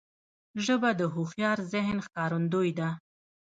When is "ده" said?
2.79-2.89